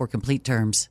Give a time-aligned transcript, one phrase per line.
[0.07, 0.90] complete terms.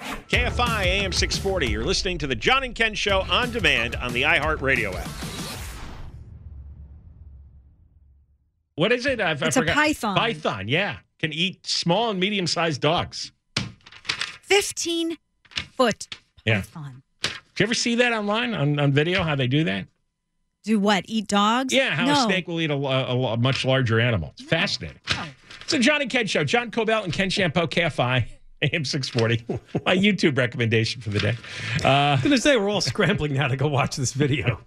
[0.00, 1.68] KFI AM 640.
[1.68, 5.08] You're listening to the John and Ken Show on demand on the iHeartRadio app.
[8.74, 9.20] What is it?
[9.20, 10.16] I've, it's I a python.
[10.16, 10.98] Python, yeah.
[11.18, 13.32] Can eat small and medium sized dogs.
[14.42, 15.18] 15
[15.76, 16.08] foot
[16.44, 16.62] yeah.
[16.62, 17.02] python.
[17.22, 19.86] Did you ever see that online on, on video, how they do that?
[20.64, 21.04] Do what?
[21.08, 21.74] Eat dogs?
[21.74, 22.12] Yeah, how no.
[22.12, 24.34] a snake will eat a, a, a much larger animal.
[24.38, 25.00] It's fascinating.
[25.10, 25.28] Oh.
[25.62, 26.42] It's a John and Ken show.
[26.42, 28.26] John Kobylt and Ken Chiampou, KFI.
[28.62, 31.36] AM 640, my YouTube recommendation for the day.
[31.84, 34.60] Uh, I was going to say, we're all scrambling now to go watch this video.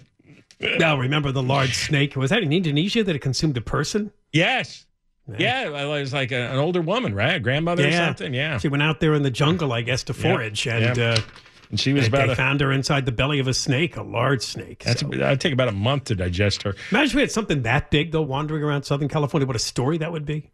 [0.78, 2.16] now, remember the large snake?
[2.16, 4.12] Was that in Indonesia that it consumed a person?
[4.32, 4.86] Yes.
[5.36, 7.34] Yeah, it was like a, an older woman, right?
[7.34, 7.88] A grandmother yeah.
[7.88, 8.32] or something.
[8.32, 8.56] Yeah.
[8.58, 10.64] She went out there in the jungle, I guess, to forage.
[10.64, 10.76] Yeah.
[10.76, 11.10] And, yeah.
[11.10, 11.20] Uh,
[11.70, 12.26] and she was they, about.
[12.28, 14.84] They a, found her inside the belly of a snake, a large snake.
[14.84, 15.08] That's so.
[15.08, 16.74] that'd take about a month to digest her.
[16.90, 19.46] Imagine we had something that big though, wandering around Southern California.
[19.46, 20.50] What a story that would be.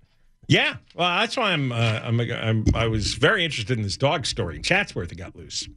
[0.48, 4.26] Yeah, well, that's why I'm, uh, I'm, I'm, i was very interested in this dog
[4.26, 4.60] story.
[4.60, 5.68] Chatsworth it got loose.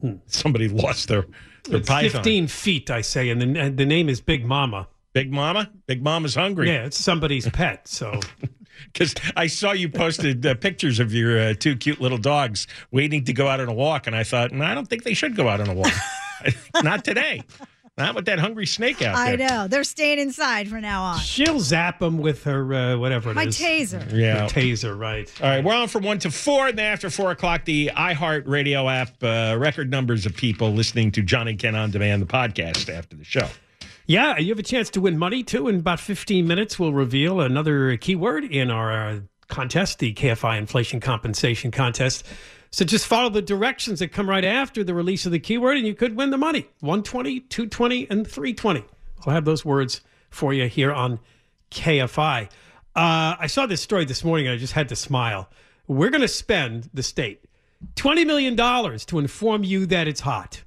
[0.00, 0.14] Hmm.
[0.26, 1.26] Somebody lost their
[1.64, 2.10] their it's python.
[2.10, 4.88] Fifteen feet, I say, and the the name is Big Mama.
[5.12, 5.70] Big Mama.
[5.86, 6.68] Big Mama's hungry.
[6.68, 7.88] Yeah, it's somebody's pet.
[7.88, 8.20] So.
[8.92, 13.24] Because I saw you posted uh, pictures of your uh, two cute little dogs waiting
[13.24, 15.34] to go out on a walk, and I thought, no, I don't think they should
[15.34, 15.92] go out on a walk.
[16.82, 17.42] Not today.
[17.98, 19.24] Not with that hungry snake out there.
[19.24, 19.68] I know.
[19.68, 21.18] They're staying inside from now on.
[21.20, 23.58] She'll zap them with her, uh, whatever it My is.
[23.58, 24.12] taser.
[24.12, 24.42] Yeah.
[24.42, 25.32] Her taser, right.
[25.42, 25.64] All right.
[25.64, 26.68] We're on from 1 to 4.
[26.68, 31.10] And then after 4 o'clock, the iHeart Radio app, uh, record numbers of people listening
[31.12, 33.48] to John and Ken On Demand, the podcast after the show.
[34.04, 35.66] Yeah, you have a chance to win money too.
[35.66, 41.00] In about 15 minutes, we'll reveal another keyword in our uh, contest, the KFI Inflation
[41.00, 42.24] Compensation Contest.
[42.70, 45.86] So just follow the directions that come right after the release of the keyword, and
[45.86, 48.84] you could win the money 120, 220, and 320.
[49.24, 51.20] We'll have those words for you here on
[51.70, 52.44] KFI.
[52.94, 55.48] Uh, I saw this story this morning, and I just had to smile.
[55.86, 57.44] We're going to spend the state
[57.96, 60.62] $20 million to inform you that it's hot.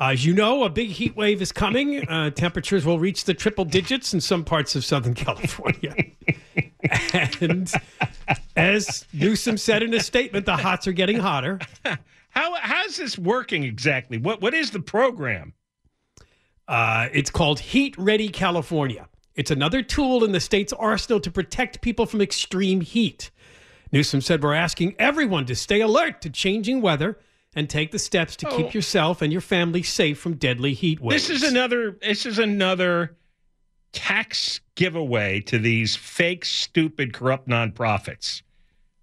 [0.00, 2.08] As you know, a big heat wave is coming.
[2.08, 5.94] Uh, temperatures will reach the triple digits in some parts of Southern California.
[7.40, 7.72] and
[8.58, 11.58] as Newsom said in a statement, the hots are getting hotter.
[12.30, 14.18] How how's this working exactly?
[14.18, 15.54] What what is the program?
[16.66, 19.08] Uh, it's called Heat Ready California.
[19.34, 23.30] It's another tool in the state's arsenal to protect people from extreme heat.
[23.92, 27.18] Newsom said, We're asking everyone to stay alert to changing weather
[27.54, 28.56] and take the steps to Oh.
[28.56, 31.28] keep yourself and your family safe from deadly heat waves.
[31.28, 31.96] This is another.
[32.02, 33.16] This is another
[33.92, 38.42] tax giveaway to these fake, stupid, corrupt nonprofits.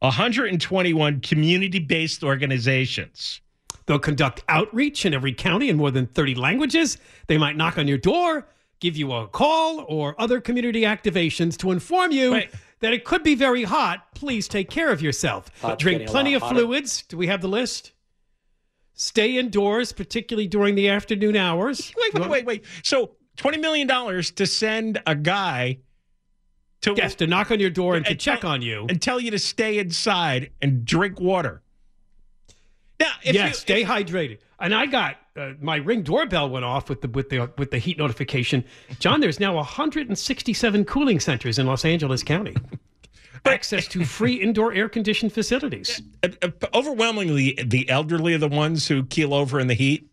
[0.05, 3.41] 121 community-based organizations.
[3.85, 6.97] They'll conduct outreach in every county in more than 30 languages.
[7.27, 8.47] They might knock on your door,
[8.79, 12.41] give you a call, or other community activations to inform you
[12.79, 14.13] that it could be very hot.
[14.15, 15.49] Please take care of yourself.
[15.61, 16.55] Hot's Drink plenty of hotter.
[16.55, 17.03] fluids.
[17.03, 17.91] Do we have the list?
[18.93, 21.91] Stay indoors, particularly during the afternoon hours.
[21.97, 22.65] Wait, wait, wait, wait.
[22.83, 25.79] So, 20 million dollars to send a guy
[26.85, 29.31] to yes to knock on your door and to check on you and tell you
[29.31, 31.61] to stay inside and drink water.
[32.99, 34.39] Now, if yes, you, stay hydrated.
[34.59, 37.77] And I got uh, my ring doorbell went off with the with the with the
[37.77, 38.63] heat notification.
[38.99, 42.55] John, there's now 167 cooling centers in Los Angeles County.
[43.45, 46.01] Access to free indoor air conditioned facilities.
[46.23, 50.09] uh, uh, overwhelmingly the elderly are the ones who keel over in the heat.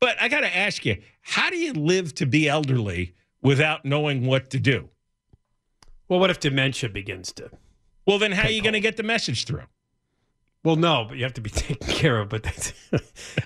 [0.00, 4.26] But I got to ask you, how do you live to be elderly without knowing
[4.26, 4.88] what to do?
[6.12, 7.48] Well, what if dementia begins to?
[8.06, 9.62] Well, then how are you going to get the message through?
[10.62, 12.28] Well, no, but you have to be taken care of.
[12.28, 12.74] But that's,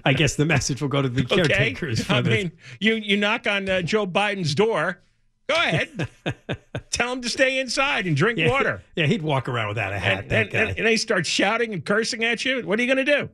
[0.05, 2.03] I guess the message will go to the caretakers.
[2.03, 5.01] for I mean, you you knock on uh, Joe Biden's door.
[5.47, 6.09] Go ahead.
[6.91, 8.83] Tell him to stay inside and drink Yeah, water.
[8.97, 10.23] Yeah, he'd walk around without a hat.
[10.23, 10.59] And, that and, guy.
[10.63, 12.67] and, and they start shouting and cursing at you.
[12.67, 13.31] What are you going to do?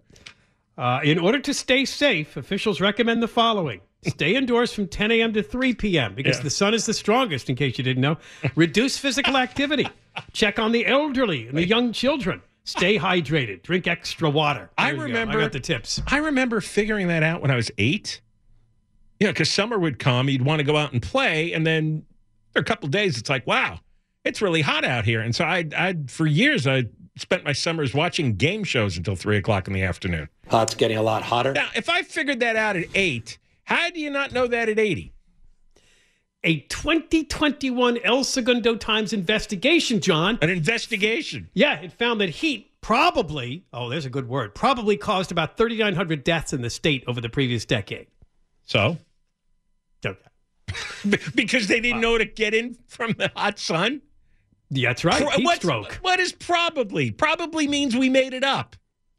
[0.77, 3.81] Uh, in order to stay safe, officials recommend the following.
[4.05, 5.33] Stay indoors from 10 a.m.
[5.33, 6.15] to 3 p.m.
[6.15, 6.43] because Yeah.
[6.43, 8.19] the sun is the strongest, in case you didn't know.
[8.57, 9.87] Reduce physical activity.
[10.33, 12.43] Check on the elderly and the young children.
[12.65, 13.63] Stay hydrated.
[13.63, 14.71] Drink extra water.
[14.77, 15.05] I There you go.
[15.05, 16.03] remember I got the tips.
[16.09, 18.21] I remember figuring that out when I was eight.
[19.21, 22.05] You know, because summer would come, you'd want to go out and play, and then
[22.53, 23.79] for a couple days, it's like, wow,
[24.25, 25.21] it's really hot out here.
[25.21, 26.85] And so I, I, for years, I
[27.17, 30.29] spent my summers watching game shows until three o'clock in the afternoon.
[30.49, 31.53] Hot's getting a lot hotter.
[31.53, 34.79] Now, if I figured that out at eight, how do you not know that at
[34.79, 35.15] eighty?
[36.45, 40.39] A 2021 El Segundo Times investigation, John.
[40.43, 41.49] An investigation.
[41.55, 46.25] Yeah, it found that heat probably, oh, there's a good word, probably caused about 3,900
[46.25, 48.09] deaths in the state over the previous decade.
[48.67, 48.99] So,
[50.05, 50.19] Okay.
[51.37, 54.03] because they didn't know to get in from the hot sun.
[54.69, 55.23] That's right.
[55.23, 55.93] Pro- Heat stroke.
[56.03, 57.13] What is probably?
[57.13, 58.75] Probably means we made it up.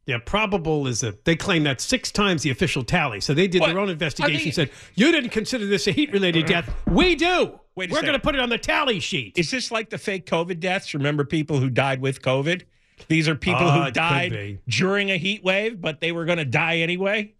[0.05, 1.15] Yeah, probable is a.
[1.23, 3.21] They claim that six times the official tally.
[3.21, 3.67] So they did What?
[3.67, 4.45] their own investigation.
[4.45, 6.73] they- said you didn't consider this a heat-related death.
[6.87, 7.59] We do.
[7.75, 9.37] Wait We're going to put it on the tally sheet.
[9.37, 10.93] Is this like the fake COVID deaths?
[10.93, 12.63] Remember people who died with COVID?
[13.07, 16.37] These are people Ah, it who died during a heat wave, but they were going
[16.37, 17.33] to die anyway.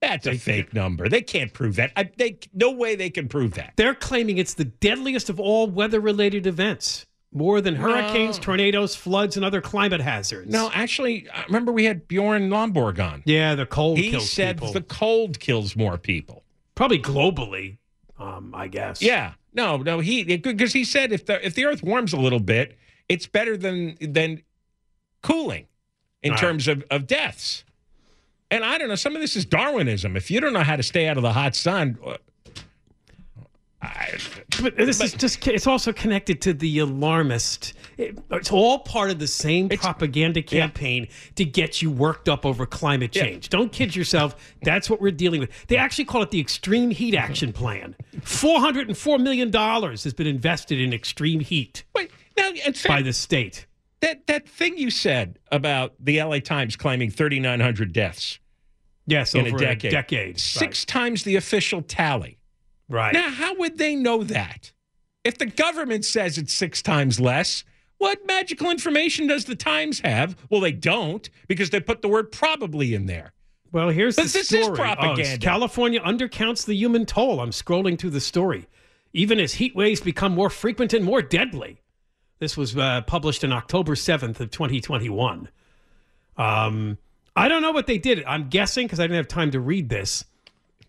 [0.00, 1.08] That's a fake number.
[1.08, 1.92] They can't prove that.
[1.96, 3.72] I, they no way they can prove that.
[3.76, 7.06] They're claiming it's the deadliest of all weather-related events,
[7.38, 8.42] more than hurricanes, No.
[8.42, 10.50] tornadoes, floods, and other climate hazards.
[10.50, 13.22] No, actually, I remember we had Bjorn Lomborg on.
[13.24, 14.72] Yeah, the cold He kills said people.
[14.74, 16.42] the cold kills more people.
[16.74, 17.78] Probably globally,
[18.18, 19.00] um, I guess.
[19.00, 19.32] Yeah.
[19.54, 22.76] No, no, he because he said if the if the earth warms a little bit,
[23.08, 24.42] it's better than than
[25.22, 25.66] cooling
[26.22, 26.40] in Right.
[26.40, 27.64] terms of, of deaths.
[28.50, 30.16] And I don't know, some of this is Darwinism.
[30.16, 32.16] If you don't know how to stay out of the hot sun, uh,
[33.80, 34.18] I,
[34.60, 37.74] But this is just, it's also connected to the alarmist.
[37.96, 41.06] It- it's all part of the same propaganda campaign
[41.36, 43.22] to get you worked up over climate Yeah.
[43.24, 43.48] change.
[43.50, 44.34] Don't kid yourself.
[44.62, 45.50] That's what we're dealing with.
[45.68, 47.94] They actually call it the Extreme Heat Action Plan.
[48.20, 53.66] $404 million has been invested in extreme heat wait, now fact, by the state.
[54.00, 58.38] that that thing you said about the LA Times claiming 3900 deaths
[59.06, 59.90] Yes, in over a decade.
[59.92, 60.38] decade.
[60.40, 62.37] Six times the official tally.
[62.88, 63.12] Right.
[63.12, 64.72] Now, how would they know that?
[65.24, 67.64] If the government says it's six times less,
[67.98, 70.36] what magical information does the Times have?
[70.48, 73.32] Well, they don't because they put the word probably in there.
[73.72, 74.94] Well, here's But the this is story.
[74.98, 75.16] Oh.
[75.40, 77.40] California undercounts the human toll.
[77.40, 78.66] I'm scrolling through the story.
[79.12, 81.82] Even as heat waves become more frequent and more deadly.
[82.38, 85.48] This was uh, published in October 7th of 2021.
[86.36, 86.98] Um,
[87.34, 88.22] I don't know what they did.
[88.24, 90.24] I'm guessing because I didn't have time to read this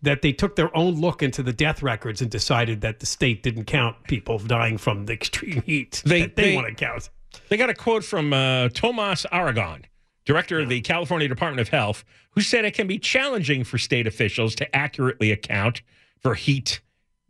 [0.02, 3.44] that they took their own look into the death records and decided that the state
[3.44, 7.10] didn't count people dying from the extreme heat They- that they, they- want to count.
[7.50, 9.86] They got a quote from uh, Tomas Aragon,
[10.26, 14.08] director of the California Department of Health, who said it can be challenging for state
[14.08, 15.82] officials to accurately account
[16.22, 16.82] for heat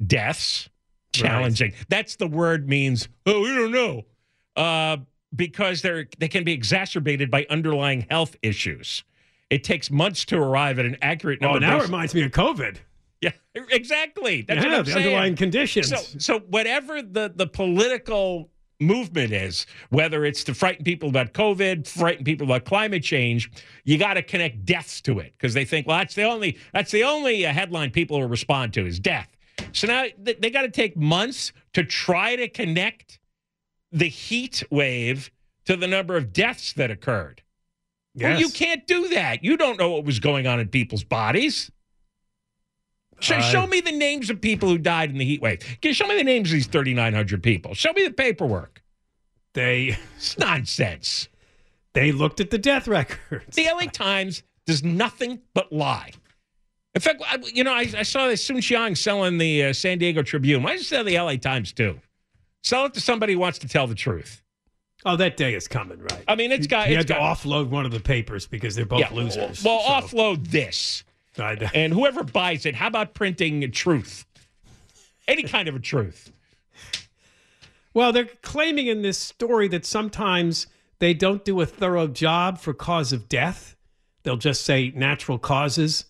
[0.05, 0.69] deaths.
[1.11, 1.73] Challenging.
[1.89, 4.03] That's the word means, oh, we don't know.
[4.55, 4.97] Uh,
[5.35, 9.03] because they're they can be exacerbated by underlying health issues.
[9.49, 11.57] It takes months to arrive at an accurate number.
[11.57, 12.77] Oh, now it reminds me of COVID.
[13.21, 13.31] Yeah,
[13.71, 14.43] exactly.
[14.43, 15.05] That's Yeah, what I'm the saying.
[15.07, 15.89] underlying conditions.
[15.89, 18.49] So, so whatever the the political
[18.81, 23.51] movement is, whether it's to frighten people about COVID, frighten people about climate change,
[23.83, 26.91] you got to connect deaths to it because they think, well, that's the only that's
[26.91, 29.27] the only uh, headline people will respond to is death.
[29.73, 33.19] So now th- they got to take months to try to connect
[33.91, 35.29] the heat wave
[35.65, 37.41] to the number of deaths that occurred.
[38.21, 39.43] Well, you can't do that.
[39.43, 41.71] You don't know what was going on in people's bodies.
[43.19, 45.59] Show, Uh, show me the names of people who died in the heat wave.
[45.81, 47.73] Can Show me the names of these 3,900 people.
[47.73, 48.81] Show me the paperwork.
[49.53, 51.27] They It's nonsense.
[51.93, 53.55] they looked at the death records.
[53.55, 56.11] The LA Times does nothing but lie.
[56.95, 60.21] In fact, I, you know, I, I saw this Soon-Shiong selling the uh, San Diego
[60.23, 60.63] Tribune.
[60.63, 61.99] Why don't you sell the LA Times too?
[62.63, 64.41] Sell it to somebody who wants to tell the truth.
[65.05, 66.23] Oh, that day is coming, right?
[66.27, 66.87] I mean, it's got.
[66.89, 69.63] It's had to offload one of the papers because they're both Yeah, losers.
[69.63, 71.03] Well, so- offload this.
[71.73, 74.25] And whoever buys it, how about printing truth?
[75.27, 76.31] Any kind of a truth.
[77.93, 80.67] Well, they're claiming in this story that sometimes
[80.99, 83.75] they don't do a thorough job for cause of death.
[84.23, 86.05] They'll just say natural causes,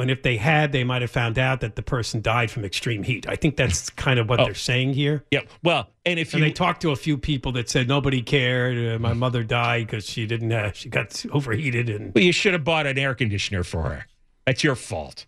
[0.00, 3.02] when if they had, they might have found out that the person died from extreme
[3.02, 3.28] heat.
[3.28, 4.46] I think that's kind of what Oh.
[4.46, 5.26] they're saying here.
[5.30, 5.40] Yeah.
[5.62, 8.94] Well, and if And you they talked to a few people that said nobody cared.
[8.94, 10.50] Uh, my mother died because she didn't.
[10.52, 14.06] Uh, she got overheated, and Well, you should have bought an air conditioner for her.
[14.46, 15.26] That's your fault.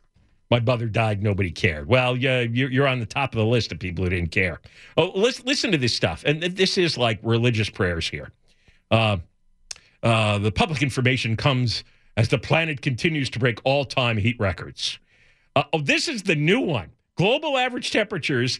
[0.51, 1.23] My mother died.
[1.23, 1.87] Nobody cared.
[1.87, 4.63] Well, yeah, you're, you're on the top of the list of people who didn't care.
[4.97, 6.25] Oh, listen, listen to this stuff.
[6.25, 8.31] And this is like religious prayers here.
[8.91, 9.19] Uh,
[10.03, 11.85] uh, the public information comes
[12.17, 14.99] as the planet continues to break all time heat records.
[15.57, 16.91] Uh, oh, this is the new one.
[17.17, 18.59] Global average temperatures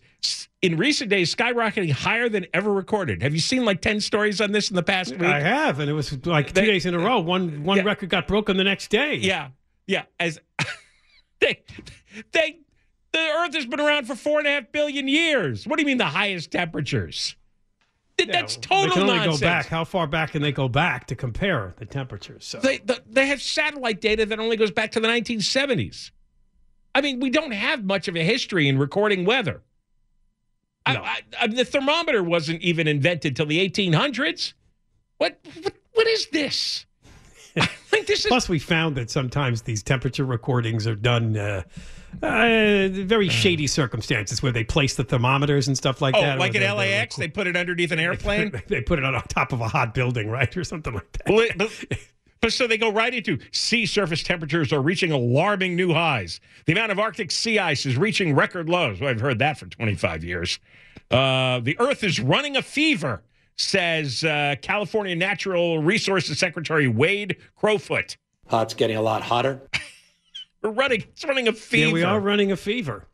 [0.61, 3.23] in recent days skyrocketing higher than ever recorded.
[3.23, 5.23] Have you seen like 10 stories on this in the past week?
[5.23, 7.19] I have, and it was like two They- days in a row.
[7.21, 9.15] One one record got broken the next day.
[9.17, 9.49] Yeah,
[9.87, 10.05] yeah.
[10.21, 10.39] As
[11.41, 11.63] they,
[12.33, 12.59] they,
[13.13, 15.67] the Earth has been around for four and a half billion years.
[15.67, 17.35] What do you mean the highest temperatures?
[18.19, 19.41] Th- That's total They can only nonsense.
[19.41, 19.67] go back.
[19.67, 22.45] How far back can they go back to compare the temperatures?
[22.45, 26.11] So They, the, they have satellite data that only goes back to the 1970s.
[26.95, 29.63] I mean, we don't have much of a history in recording weather.
[30.85, 34.53] I, I, I, the thermometer wasn't even invented till the 1800s.
[35.19, 36.87] What, what, what is this?
[37.57, 41.63] I think this is Plus, we found that sometimes these temperature recordings are done uh,
[42.23, 46.39] uh, very shady circumstances where they place the thermometers and stuff like oh, that.
[46.39, 48.53] like at they're- they're LAX, they put it underneath an airplane.
[48.69, 51.33] they put it on top of a hot building, right, or something like that.
[51.33, 51.71] Well, but,
[52.41, 56.41] but so they go right into sea surface temperatures are reaching alarming new highs.
[56.67, 59.01] The amount of Arctic sea ice is reaching record lows.
[59.01, 60.59] Well, I've heard that for 25 years.
[61.11, 63.23] Uh, the Earth is running a fever,
[63.57, 68.17] says uh, California Natural Resources Secretary Wade Crowfoot.
[68.51, 69.61] Uh, it's getting a lot hotter.
[70.63, 71.89] We're running, it's running a fever.
[71.89, 73.07] Yeah, we are running a fever.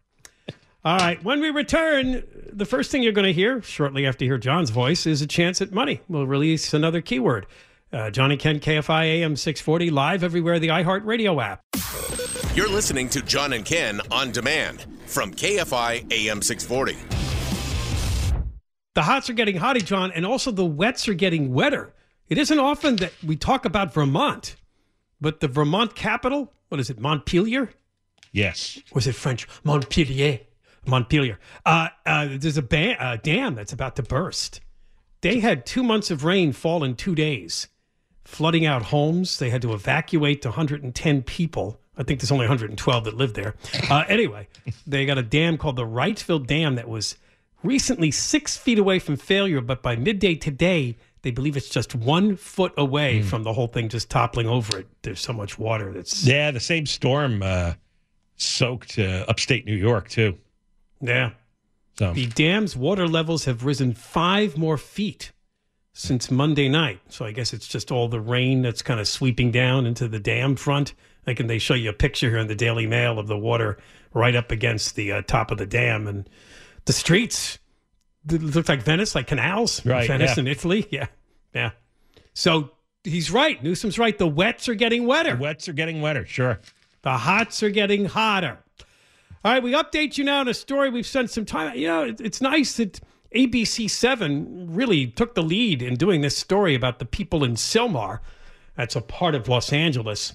[0.84, 1.22] All right.
[1.24, 4.70] When we return, the first thing you're going to hear shortly after you hear John's
[4.70, 6.00] voice is a chance at money.
[6.08, 7.46] We'll release another keyword.
[7.92, 11.62] Uh, Johnny Ken, KFI AM 640, live everywhere, the iHeartRadio app.
[12.54, 16.96] You're listening to John and Ken on demand from KFI AM 640.
[18.94, 21.94] The hots are getting hotter, John, and also the wets are getting wetter.
[22.28, 24.56] It isn't often that we talk about Vermont,
[25.20, 27.70] but the Vermont capital, what is it, Montpelier?
[28.32, 28.78] Yes.
[28.94, 29.46] Was it French?
[29.64, 30.40] Montpellier.
[30.86, 31.38] Montpelier.
[31.64, 34.60] Uh, uh, there's a ba- uh, dam that's about to burst.
[35.20, 37.68] They had two months of rain fall in two days,
[38.24, 39.38] flooding out homes.
[39.38, 41.80] They had to evacuate 110 people.
[41.96, 43.56] I think there's only 112 that live there.
[43.90, 44.46] Uh, anyway,
[44.86, 47.16] they got a dam called the Wrightsville Dam that was
[47.64, 52.36] recently six feet away from failure, but by midday today, they believe it's just one
[52.36, 54.86] foot away from the whole thing just toppling over it.
[55.02, 57.74] There's so much water that's Yeah, the same storm uh,
[58.36, 60.38] soaked uh, upstate New York, too.
[61.00, 61.30] Yeah.
[61.98, 62.12] So.
[62.12, 65.32] The dam's water levels have risen five more feet
[65.92, 67.00] since Monday night.
[67.08, 70.20] So I guess it's just all the rain that's kind of sweeping down into the
[70.20, 70.94] dam front.
[71.26, 73.78] Like, and they show you a picture here in the Daily Mail of the water
[74.14, 76.28] right up against the uh, top of the dam and
[76.84, 77.58] the streets.
[78.30, 79.84] It look like Venice, like canals.
[79.84, 80.40] Right, Venice yeah.
[80.40, 80.86] in Italy.
[80.90, 81.06] Yeah.
[81.54, 81.70] Yeah.
[82.34, 82.70] So
[83.04, 83.62] he's right.
[83.62, 84.16] Newsom's right.
[84.16, 85.34] The wets are getting wetter.
[85.34, 86.60] The wets are getting wetter, sure.
[87.02, 88.58] The hots are getting hotter.
[89.44, 91.76] All right, we update you now on a story we've spent some time.
[91.76, 93.00] You know, it's nice that
[93.34, 98.20] ABC7 really took the lead in doing this story about the people in Sylmar,
[98.74, 100.34] that's a part of Los Angeles,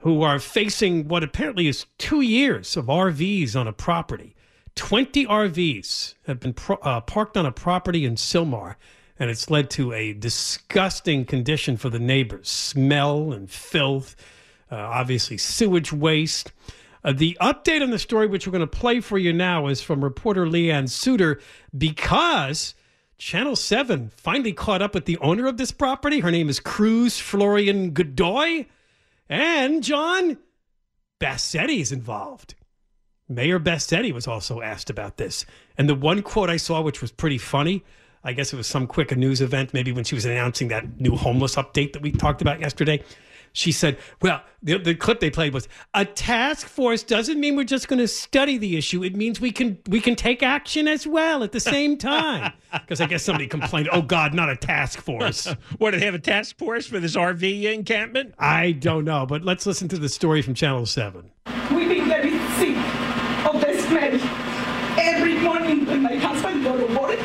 [0.00, 4.34] who are facing what apparently is two years of RVs on a property.
[4.74, 8.76] 20 RVs have been pro- uh, parked on a property in Sylmar,
[9.18, 14.16] and it's led to a disgusting condition for the neighbors smell and filth,
[14.70, 16.52] uh, obviously, sewage waste.
[17.04, 19.80] Uh, the update on the story, which we're going to play for you now, is
[19.80, 21.40] from reporter Leanne Suter
[21.76, 22.74] because
[23.18, 26.20] Channel 7 finally caught up with the owner of this property.
[26.20, 28.66] Her name is Cruz Florian Godoy.
[29.28, 30.38] And John
[31.20, 32.54] Bassetti is involved.
[33.34, 35.46] Mayor Bassetti was also asked about this.
[35.78, 37.84] And the one quote I saw, which was pretty funny,
[38.24, 41.16] I guess it was some quick news event, maybe when she was announcing that new
[41.16, 43.02] homeless update that we talked about yesterday.
[43.54, 47.64] She said, Well, the, the clip they played was a task force doesn't mean we're
[47.64, 49.04] just going to study the issue.
[49.04, 52.52] It means we can we can take action as well at the same time.
[52.72, 55.44] Because I guess somebody complained, Oh God, not a task force.
[55.78, 58.34] what, do they have a task force for this RV encampment?
[58.38, 61.30] I don't know, but let's listen to the story from Channel 7.
[61.74, 62.76] We've been very sick
[63.44, 64.98] of the smell.
[64.98, 67.18] Every morning when my husband go to work,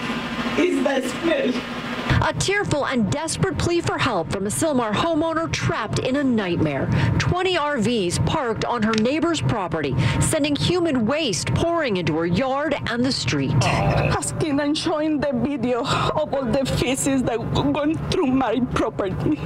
[0.59, 2.16] is the smell.
[2.27, 6.89] A tearful and desperate plea for help from a Sylmar homeowner trapped in a nightmare.
[7.19, 13.05] 20 RVs parked on her neighbor's property, sending human waste pouring into her yard and
[13.05, 13.55] the street.
[13.63, 19.39] Asking and showing the video of all the feces that went through my property.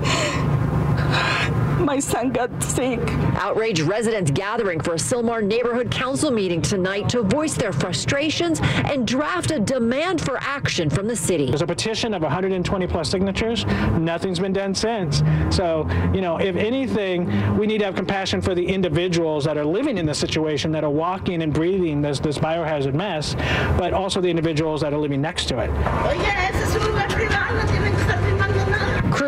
[1.85, 2.99] My son got sick.
[3.35, 9.07] Outraged residents gathering for a Sylmar neighborhood council meeting tonight to voice their frustrations and
[9.07, 11.47] draft a demand for action from the city.
[11.47, 13.65] There's a petition of 120 plus signatures.
[13.97, 15.23] Nothing's been done since.
[15.49, 19.65] So, you know, if anything, we need to have compassion for the individuals that are
[19.65, 23.35] living in this situation, that are walking and breathing this, this biohazard mess,
[23.77, 25.69] but also the individuals that are living next to it.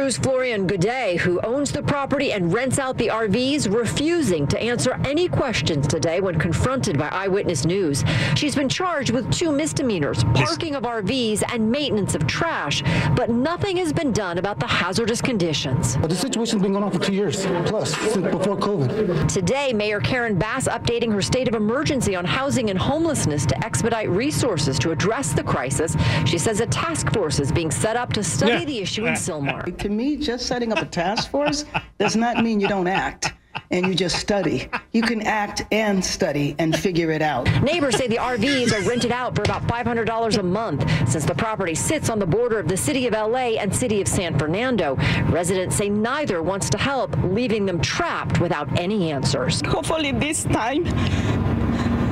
[0.04, 5.00] Cruz Florian Godet, who owns the property and rents out the RVs, refusing to answer
[5.06, 8.04] any questions today when confronted by Eyewitness News.
[8.36, 12.84] She's been charged with two misdemeanors parking of RVs and maintenance of trash,
[13.16, 15.96] but nothing has been done about the hazardous conditions.
[15.96, 19.32] But the situation's been going on for two years plus since before COVID.
[19.32, 24.10] Today, Mayor Karen Bass updating her state of emergency on housing and homelessness to expedite
[24.10, 25.96] resources to address the crisis.
[26.26, 28.66] She says a task force is being set up to study Yeah.
[28.66, 29.64] the issue in Sylmar.
[29.94, 31.66] To me, just setting up a task force
[32.00, 33.32] does not mean you don't act
[33.70, 34.68] and you just study.
[34.92, 37.46] You can act and study and figure it out.
[37.62, 41.76] Neighbors say the RVs are rented out for about $500 a month since the property
[41.76, 44.96] sits on the border of the city of LA and city of San Fernando.
[45.30, 49.62] Residents say neither wants to help, leaving them trapped without any answers.
[49.68, 50.88] Hopefully this time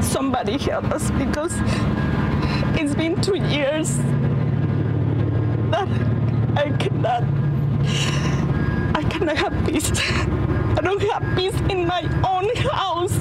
[0.04, 1.56] somebody help us because
[2.80, 3.98] it's been two years
[5.72, 5.88] that
[6.56, 7.24] I cannot
[7.84, 9.92] I cannot have peace.
[9.94, 13.18] I don't have peace in my own house.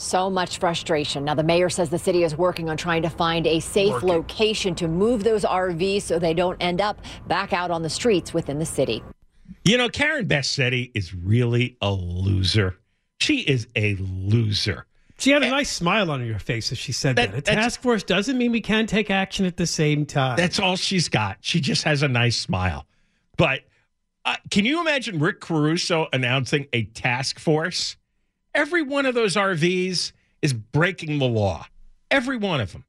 [0.00, 1.24] So much frustration.
[1.24, 4.74] Now, the mayor says the city is working on trying to find a safe location
[4.76, 8.58] to move those RVs so they don't end up back out on the streets within
[8.58, 9.02] the city.
[9.64, 12.76] You know, Karen Bassetti is really a loser.
[13.20, 14.86] She is a loser.
[15.18, 17.32] She had a nice smile on her face as she said that.
[17.32, 20.36] That- A task force doesn't mean we can't take action at the same time.
[20.36, 21.38] That's all she's got.
[21.40, 22.86] She just has a nice smile.
[23.38, 23.60] But
[24.26, 27.96] uh, can you imagine Rick Caruso announcing a task force?
[28.54, 31.66] Every one of those RVs is breaking the law.
[32.10, 32.84] Every one of them.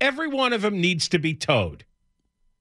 [0.00, 1.84] Every one of them needs to be towed.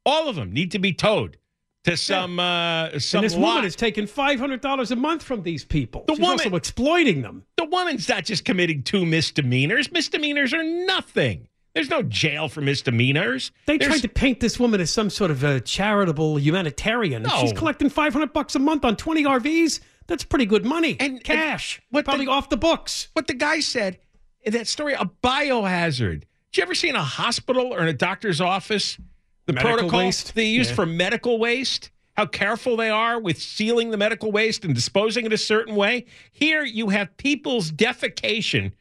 [0.05, 1.37] All of them need to be towed
[1.83, 3.41] to some uh, some and this lot.
[3.55, 6.03] woman is taking five hundred dollars a month from these people.
[6.07, 7.43] The She's woman- also exploiting them.
[7.57, 9.91] The woman's not just committing two misdemeanors.
[9.91, 11.47] Misdemeanors are nothing.
[11.77, 13.51] There's no jail for misdemeanors.
[13.67, 17.21] They There's- tried to paint this woman as some sort of a charitable humanitarian.
[17.21, 17.37] No.
[17.39, 19.79] She's collecting five hundred bucks a month on twenty RVs.
[20.07, 20.97] That's pretty good money.
[20.99, 21.79] And cash.
[21.91, 23.09] what Probably the- off the books.
[23.13, 23.99] what the guy said
[24.41, 26.21] in that story, a biohazard.
[26.51, 28.97] Did you ever see in a hospital or in a doctor's office
[29.45, 30.33] the Medical protocol waste?
[30.33, 30.75] they use Yeah.
[30.75, 31.91] for medical waste?
[32.15, 36.05] How careful they are with sealing the medical waste and disposing it a certain way.
[36.31, 38.71] Here you have people's defecation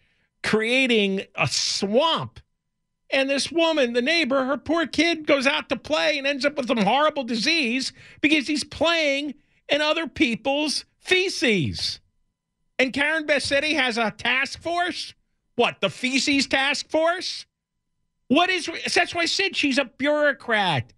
[0.42, 2.40] creating a swamp.
[3.10, 6.56] And this woman, the neighbor, her poor kid goes out to play and ends up
[6.56, 9.34] with some horrible disease because he's playing
[9.68, 12.00] in other people's feces.
[12.78, 15.14] And Karen Bassetti has a task force?
[15.54, 17.46] What, the feces task force?
[18.28, 20.92] What is that's why I said she's a bureaucrat.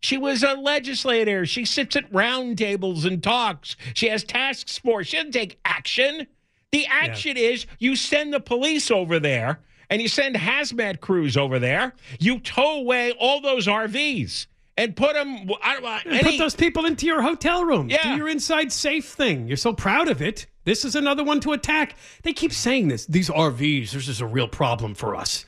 [0.00, 1.46] She was a legislator.
[1.46, 3.74] She sits at round tables and talks.
[3.94, 5.06] She has task force.
[5.08, 6.26] She doesn't take action.
[6.72, 9.60] The action is you send the police over there
[9.94, 11.94] and you send hazmat crews over there.
[12.18, 15.48] You tow away all those RVs and put them.
[15.62, 17.88] I, uh, And any, put those people into your hotel room.
[17.88, 18.02] Yeah.
[18.02, 19.46] Do your inside safe thing.
[19.46, 20.46] You're so proud of it.
[20.64, 21.94] This is another one to attack.
[22.22, 23.06] They keep saying this.
[23.06, 25.46] These RVs, this is a real problem for us.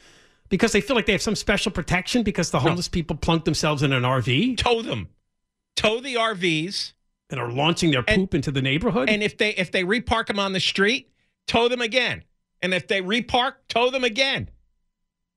[0.48, 3.82] Because they feel like they have some special protection because the homeless people plunk themselves
[3.82, 5.08] in an RV tow them,
[5.74, 6.92] tow the RVs.
[7.30, 9.10] and are launching their poop into the neighborhood.
[9.10, 11.10] And if they if they repark them on the street,
[11.48, 12.22] tow them again.
[12.62, 14.50] And if they repark, tow them again.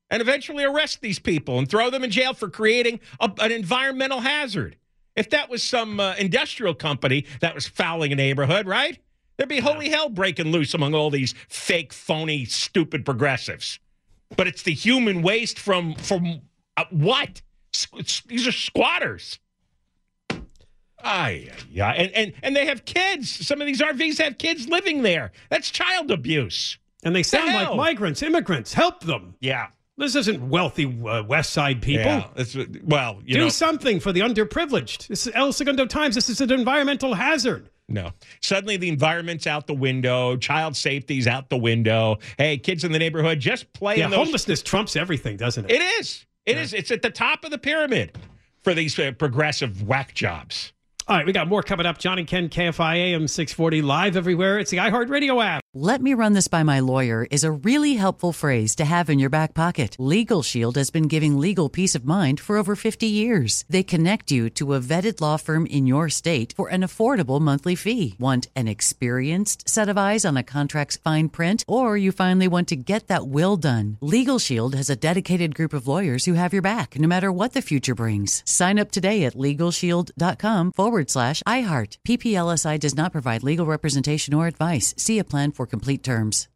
[0.10, 4.22] And eventually arrest these people and throw them in jail for creating a, an environmental
[4.22, 4.76] hazard.
[5.16, 8.98] If that was some uh, industrial company that was fouling a neighborhood, right?
[9.38, 13.80] There'd be holy hell breaking loose among all these fake, phony, stupid progressives.
[14.36, 16.42] But it's the human waste from from
[16.76, 17.42] uh, what?
[18.28, 19.40] These are squatters.
[21.02, 23.30] Aye, yeah, and, and and they have kids.
[23.30, 25.32] Some of these RVs have kids living there.
[25.50, 26.79] That's child abuse.
[27.04, 28.74] And they sound like migrants, immigrants.
[28.74, 29.36] Help them.
[29.40, 29.68] Yeah.
[29.98, 32.06] This isn't wealthy uh, West Side people.
[32.06, 35.08] Yeah, it's, well, you Do know, something for the underprivileged.
[35.08, 36.16] This is El Segundo Times.
[36.16, 37.70] This is an environmental hazard.
[37.90, 38.12] no.
[38.42, 40.38] Suddenly the environment's out the window.
[40.38, 42.18] Child safety's out the window.
[42.38, 44.16] Hey, kids in the neighborhood, just play Yeah, those.
[44.20, 45.72] homelessness trumps everything, doesn't it?
[45.72, 46.26] It is.
[46.46, 46.74] It is.
[46.74, 48.18] It's at the top of the pyramid
[48.64, 50.72] for these uh, progressive whack jobs.
[51.10, 51.98] All right, we got more coming up.
[51.98, 54.60] John and Ken, KFI AM 640, live everywhere.
[54.60, 55.64] It's the iHeartRadio app.
[55.74, 59.18] Let me run this by my lawyer is a really helpful phrase to have in
[59.18, 59.96] your back pocket.
[60.00, 63.66] Legal Shield has been giving legal peace of mind for over 50 years.
[63.70, 67.76] They connect you to a vetted law firm in your state for an affordable monthly
[67.76, 68.16] fee.
[68.20, 71.66] Want an experienced set of eyes on a contract's fine print?
[71.68, 73.98] Or you finally want to get that will done?
[74.02, 77.54] Legal Shield has a dedicated group of lawyers who have your back no matter what
[77.54, 78.44] the future brings.
[78.46, 82.00] Sign up today at LegalShield.com forward slash iHeart.
[82.08, 84.96] PPLSI does not provide legal representation or advice.
[84.98, 86.50] See a plan for complete terms.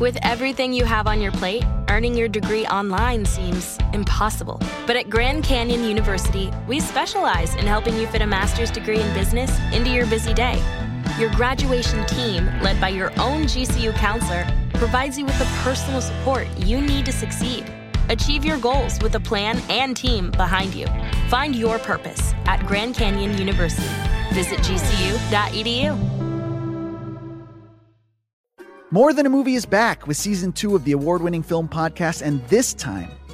[0.00, 4.58] With everything you have on your plate, earning your degree online seems impossible.
[4.86, 9.12] But at Grand Canyon University, we specialize in helping you fit a master's degree in
[9.12, 10.58] business into your busy day.
[11.18, 16.46] Your graduation team, led by your own GCU counselor, provides you with the personal support
[16.58, 17.70] you need to succeed.
[18.08, 20.86] Achieve your goals with a plan and team behind you.
[21.28, 23.86] Find your purpose at Grand Canyon University.
[24.32, 25.96] Visit gcu.edu.
[28.92, 32.22] More Than a Movie is back with season two of the award winning film podcast,
[32.22, 33.08] and this time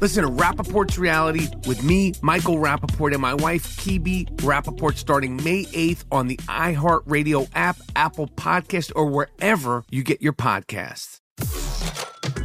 [0.00, 5.66] Listen to Rapaport's Reality with me, Michael Rapaport, and my wife, Kibi Rapaport, starting May
[5.66, 11.20] 8th on the iHeartRadio app, Apple Podcast, or wherever you get your podcasts.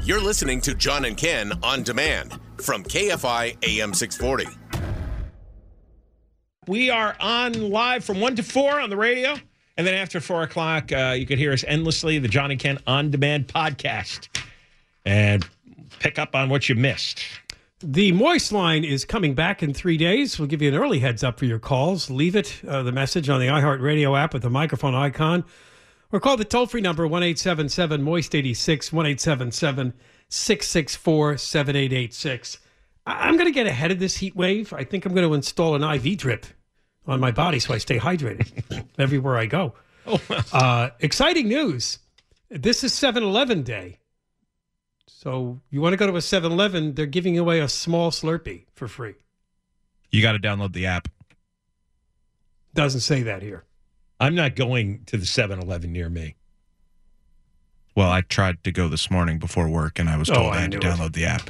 [0.04, 4.48] You're listening to John and Ken on demand from KFI AM 640.
[6.68, 9.38] We are on live from 1 to 4 on the radio.
[9.78, 12.80] And then after 4 o'clock, uh, you could hear us endlessly, the John and Ken
[12.86, 14.28] On Demand podcast,
[15.06, 15.48] and
[16.00, 17.24] pick up on what you missed.
[17.82, 20.40] The Moist line is coming back in three days.
[20.40, 22.10] We'll give you an early heads up for your calls.
[22.10, 25.44] Leave it, uh, the message on the iHeartRadio app with the microphone icon,
[26.10, 29.94] or call the toll free number 1 877 Moist 86, 1 877
[30.30, 32.60] 664 7886.
[33.06, 34.72] I'm going to get ahead of this heat wave.
[34.72, 36.46] I think I'm going to install an IV drip
[37.06, 39.74] on my body so I stay hydrated everywhere I go.
[40.54, 42.00] Uh, exciting news.
[42.50, 44.00] This is 7 Eleven day.
[45.08, 48.66] So you want to go to a 7 Eleven, they're giving away a small Slurpee
[48.74, 49.16] for free.
[50.12, 51.08] You got to download the app.
[52.74, 53.64] Doesn't say that here.
[54.20, 56.36] I'm not going to the 7-Eleven near me.
[57.96, 60.58] Well, I tried to go this morning before work, and I was Oh, told I
[60.58, 60.92] I had to knew it.
[60.94, 61.50] download the app.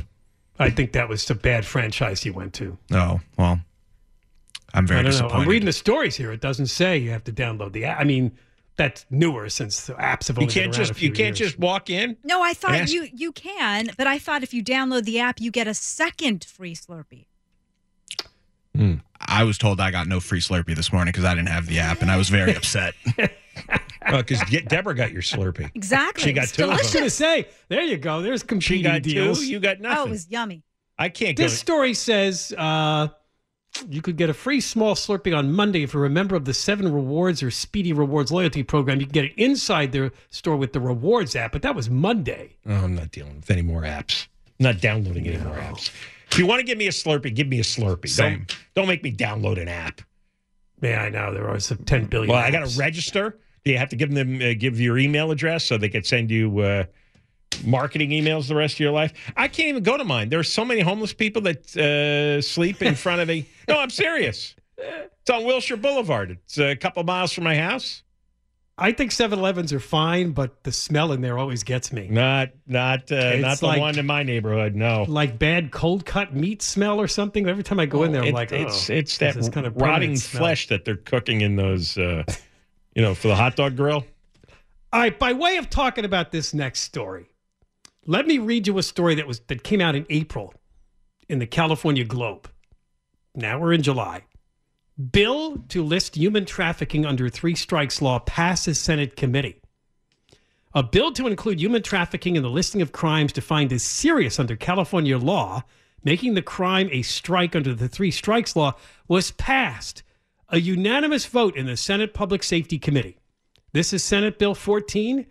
[0.59, 2.77] I think that was a bad franchise you went to.
[2.91, 3.59] Oh well,
[4.73, 5.11] I'm very I don't know.
[5.11, 5.41] disappointed.
[5.43, 6.31] I'm reading the stories here.
[6.31, 7.99] It doesn't say you have to download the app.
[7.99, 8.31] I mean,
[8.77, 11.13] that's newer since the apps have You only can't been around just a few you
[11.13, 11.51] can't years.
[11.51, 12.17] just walk in.
[12.23, 12.91] No, I thought Yes.
[12.93, 16.43] you you can, but I thought if you download the app, you get a second
[16.43, 17.25] free Slurpee.
[19.27, 21.79] I was told I got no free Slurpee this morning because I didn't have the
[21.79, 22.93] app, and I was very upset.
[24.11, 25.71] Because Deborah got your Slurpee.
[25.73, 26.23] Exactly.
[26.25, 26.77] She got It's two of them.
[26.77, 28.21] I was going to say, there you go.
[28.21, 29.39] There's She competing got deals.
[29.39, 29.47] two.
[29.47, 29.97] You got nothing.
[29.97, 30.61] Oh, it was yummy.
[30.99, 31.41] I can't go.
[31.41, 33.07] This story says uh,
[33.89, 36.53] you could get a free small Slurpee on Monday if you're a member of the
[36.53, 38.99] Seven Rewards or Speedy Rewards loyalty program.
[38.99, 42.55] You can get it inside their store with the Rewards app, but that was Monday.
[42.67, 44.27] Oh, I'm not dealing with any more apps.
[44.59, 45.91] I'm not downloading any more apps.
[46.31, 48.09] If you want to give me a Slurpee, give me a Slurpee.
[48.09, 48.39] Same.
[48.39, 50.01] Don't, don't make me download an app.
[50.81, 52.31] Man, I know there are some 10 billion.
[52.31, 53.37] Well, I got to register.
[53.63, 56.29] Do you have to give them uh, give your email address so they could send
[56.29, 56.83] you uh,
[57.63, 59.13] marketing emails the rest of your life?
[59.37, 60.29] I can't even go to mine.
[60.29, 63.45] There are so many homeless people that uh, sleep in front of a.
[63.67, 64.55] No, I'm serious.
[64.77, 66.31] It's on Wilshire Boulevard.
[66.31, 68.03] It's a couple miles from my house.
[68.77, 72.09] I think 7 Elevens are fine, but the smell in there always gets me.
[72.09, 74.75] Not not uh, not the like- one in my neighborhood.
[74.75, 75.05] No.
[75.07, 77.47] Like bad cold cut meat smell or something.
[77.47, 79.77] Every time I go in there, I'm It- like, oh, it's it's that kind of
[79.77, 82.23] rotting flesh that they're cooking in those, uh,
[82.93, 84.05] you know, for the hot dog grill.
[84.91, 87.29] All right, by way of talking about this next story,
[88.05, 90.53] let me read you a story that was that came out in April
[91.27, 92.49] in the California Globe.
[93.33, 94.23] Now we're in July.
[95.11, 99.61] Bill to list human trafficking under three strikes law passes Senate committee.
[100.73, 104.55] A bill to include human trafficking in the listing of crimes defined as serious under
[104.55, 105.63] California law,
[106.03, 108.73] making the crime a strike under the three strikes law,
[109.07, 110.03] was passed.
[110.49, 113.17] A unanimous vote in the Senate Public Safety Committee.
[113.73, 115.25] This is Senate Bill 14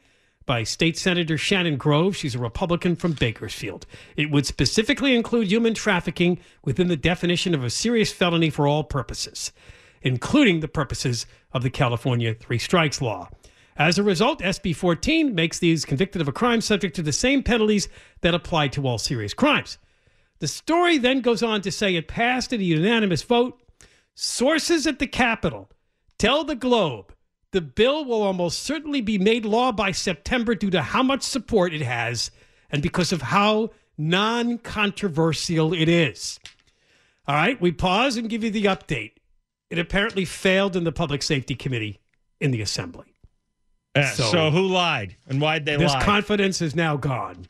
[0.46, 2.16] by State Senator Shannon Grove.
[2.16, 3.86] She's a Republican from Bakersfield.
[4.16, 8.84] It would specifically include human trafficking within the definition of a serious felony for all
[8.84, 9.52] purposes,
[10.02, 13.28] including the purposes of the California Three Strikes Law.
[13.76, 17.42] As a result, SB 14 makes these convicted of a crime subject to the same
[17.42, 17.88] penalties
[18.20, 19.78] that apply to all serious crimes.
[20.38, 23.60] The story then goes on to say it passed in a unanimous vote.
[24.14, 25.70] Sources at the Capitol
[26.18, 27.13] tell the Globe
[27.54, 31.72] the bill will almost certainly be made law by September due to how much support
[31.72, 32.32] it has
[32.68, 36.40] and because of how non controversial it is.
[37.28, 39.12] All right, we pause and give you the update.
[39.70, 42.00] It apparently failed in the Public Safety Committee
[42.40, 43.14] in the Assembly.
[43.94, 45.98] Uh, so, who lied and why'd they this lie?
[46.00, 47.46] This confidence is now gone.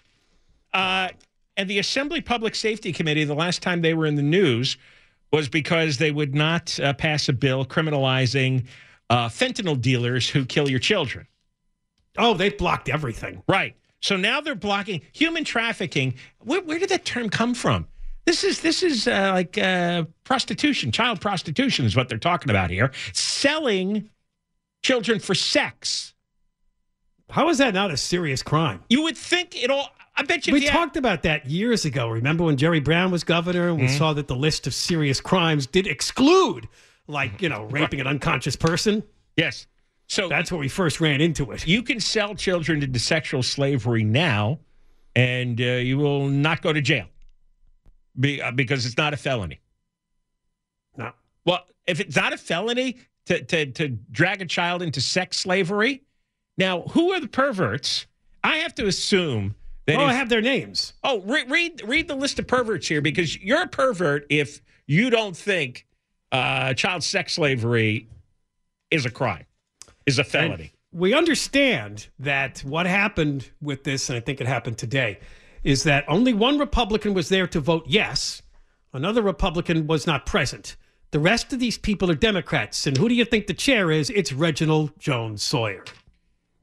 [0.74, 1.08] Uh,
[1.56, 4.76] and the Assembly Public Safety Committee, the last time they were in the news,
[5.32, 8.66] was because they would not uh, pass a bill criminalizing
[9.10, 11.26] uh, fentanyl dealers who kill your children.
[12.16, 13.42] Oh, they've blocked everything.
[13.48, 13.74] Right.
[14.00, 16.14] So now they're blocking human trafficking.
[16.40, 17.86] Where, where did that term come from?
[18.26, 22.70] This is this is uh, like uh, prostitution, child prostitution is what they're talking about
[22.70, 22.90] here.
[23.12, 24.08] Selling
[24.82, 26.14] children for sex.
[27.30, 28.82] How is that not a serious crime?
[28.88, 29.88] You would think it all.
[30.16, 30.52] I bet you.
[30.52, 32.08] We talked about that years ago.
[32.08, 33.98] Remember when Jerry Brown was governor and we Mhm.
[33.98, 36.68] saw that the list of serious crimes did exclude,
[37.06, 39.02] like, you know, raping an unconscious person?
[39.36, 39.66] Yes.
[40.06, 41.66] So that's where we first ran into it.
[41.66, 44.58] You can sell children into sexual slavery now,
[45.16, 47.06] and uh, you will not go to jail
[48.18, 49.60] Be, uh, because it's not a felony.
[50.96, 51.12] No.
[51.46, 56.02] Well, if it's not a felony to, to, to drag a child into sex slavery,
[56.58, 58.06] now who are the perverts?
[58.42, 59.54] I have to assume
[59.86, 59.96] that.
[59.96, 60.92] Oh, I have their names.
[61.02, 65.08] Oh, re- read read the list of perverts here because you're a pervert if you
[65.08, 65.86] don't think
[66.34, 68.08] uh, child sex slavery
[68.90, 69.46] is a crime,
[70.06, 70.72] is a felony.
[70.92, 75.20] We understand that what happened with this, and I think it happened today,
[75.62, 78.42] is that only one Republican was there to vote yes.
[78.92, 80.76] Another Republican was not present.
[81.10, 82.86] The rest of these people are Democrats.
[82.86, 84.10] And who do you think the chair is?
[84.10, 85.84] It's Reginald Jones Sawyer.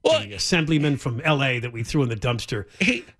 [0.03, 1.59] The assemblyman from L.A.
[1.59, 2.65] that we threw in the dumpster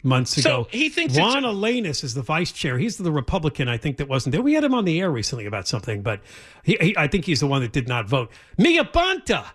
[0.03, 0.63] months ago.
[0.63, 2.77] so he thinks Juan Alanis is the vice chair.
[2.77, 4.41] He's the Republican, I think, that wasn't there.
[4.41, 6.21] We had him on the air recently about something, but
[6.63, 8.31] he, he, I think he's the one that did not vote.
[8.57, 9.45] Mia Bonta.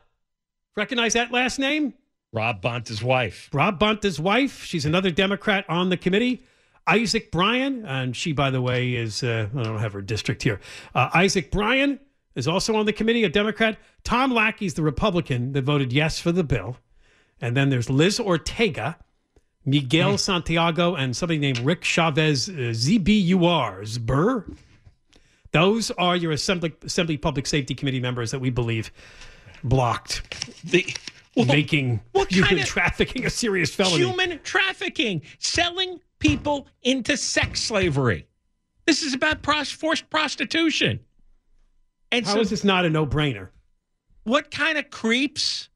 [0.77, 1.95] Recognize that last name?
[2.33, 3.49] Rob Bonta's wife.
[3.53, 4.63] Rob Bonta's wife.
[4.63, 6.45] She's another Democrat on the committee.
[6.87, 10.61] Isaac Bryan, and she, by the way, is, uh, I don't have her district here.
[10.95, 11.99] Uh, Isaac Bryan
[12.37, 13.79] is also on the committee, a Democrat.
[14.05, 16.77] Tom Lackey's the Republican that voted yes for the bill.
[17.41, 18.99] And then there's Liz Ortega,
[19.65, 24.57] Miguel Santiago, and somebody named Rick Chavez, uh, ZBUR, Zbur.
[25.53, 28.91] Those are your Assembly, Assembly Public Safety Committee members that we believe
[29.65, 30.23] blocked
[30.65, 30.87] the
[31.37, 34.05] making human kind of- trafficking a serious felony.
[34.05, 38.27] Human trafficking, selling people into sex slavery.
[38.87, 41.01] This is about pros- forced prostitution.
[42.13, 43.49] And How so, is this not a no-brainer?
[44.25, 45.69] what kind of creeps?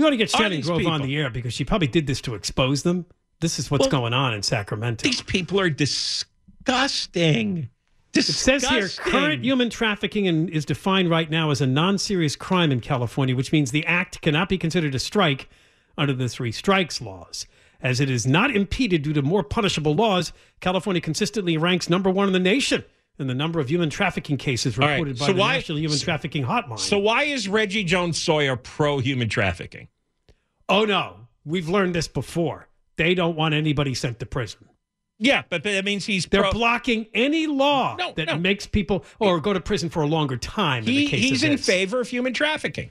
[0.00, 2.34] We ought to get Shannon Grove on the air because she probably did this to
[2.34, 3.04] expose them.
[3.40, 5.02] This is what's Well, going on in Sacramento.
[5.02, 7.68] These people are disgusting.
[8.14, 12.34] It says here current human trafficking in, is defined right now as a non serious
[12.34, 15.50] crime in California, which means the act cannot be considered a strike
[15.98, 17.44] under the three strikes laws.
[17.82, 22.26] As it is not impeded due to more punishable laws, California consistently ranks number one
[22.26, 22.84] in the nation
[23.20, 26.04] in the number of human trafficking cases reported by so the why- National Human so-
[26.04, 26.78] Trafficking Hotline.
[26.78, 29.88] So why is Reggie Jones Sawyer pro human trafficking?
[30.68, 32.68] oh no, we've learned this before.
[32.96, 34.68] They don't want anybody sent to prison.
[35.18, 36.52] Yeah, but, but that means he's They're pro.
[36.52, 38.38] blocking any law No, that no.
[38.38, 40.84] makes people or go to prison for a longer time.
[40.84, 42.90] in He, the case he's of in favor of human trafficking.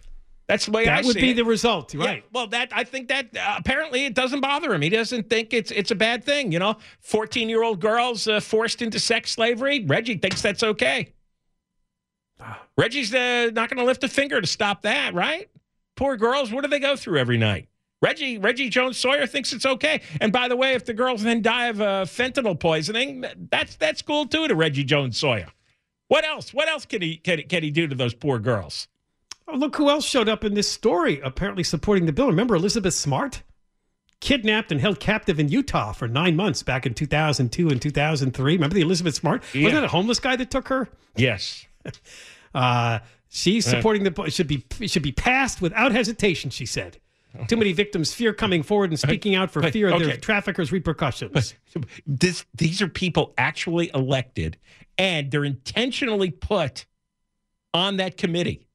[0.50, 1.36] That's the way I That would be it.
[1.36, 2.24] the result, Yeah, right?
[2.34, 4.82] well, that I think that uh, apparently it doesn't bother him.
[4.82, 6.52] He doesn't think it's it's a bad thing.
[6.52, 9.86] You know, fourteen year old girls uh, forced into sex slavery.
[9.86, 11.14] Reggie thinks that's okay.
[12.78, 15.50] Reggie's uh, not going to lift a finger to stop that, right?
[15.96, 17.68] Poor girls, what do they go through every night?
[18.02, 20.02] Reggie Reggie Jones Sawyer thinks it's okay.
[20.22, 24.02] And by the way, if the girls then die of uh, fentanyl poisoning, that's that's
[24.02, 25.48] cool too to Reggie Jones Sawyer.
[26.08, 26.54] What else?
[26.54, 28.88] What else can he can, he- can he do to those poor girls?
[29.52, 32.28] Oh, look who else showed up in this story, apparently supporting the bill.
[32.28, 33.42] Remember Elizabeth Smart?
[34.22, 38.54] Kidnapped and held captive in Utah for nine months back in 2002 and 2003.
[38.54, 39.44] Remember the Elizabeth Smart?
[39.54, 39.64] Yeah.
[39.64, 40.90] Wasn't that a homeless guy that took her?
[41.16, 41.66] Yes.
[42.54, 42.98] Uh,
[43.30, 43.70] she's Uh.
[43.78, 46.50] supporting the it should be should be passed without hesitation.
[46.50, 46.98] She said.
[47.48, 51.54] Too many victims fear coming forward and speaking out for fear of their traffickers' repercussions.
[52.08, 54.58] this these are people actually elected
[54.98, 56.88] and they're intentionally put
[57.72, 58.66] on that committee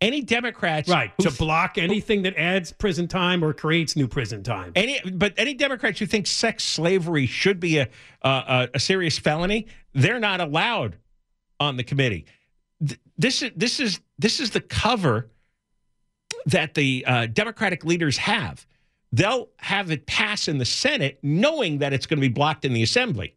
[0.00, 4.42] any democrats right who to block anything that adds prison time or creates new prison
[4.42, 4.72] time.
[4.74, 7.88] any but any democrats who think sex slavery should be a
[8.22, 10.96] a, a serious felony they're not allowed
[11.58, 12.26] on the committee.
[12.84, 15.30] Th- this is this is this is the cover
[16.46, 18.66] that the uh, democratic leaders have.
[19.12, 22.72] They'll have it pass in the senate knowing that it's going to be blocked in
[22.72, 23.34] the assembly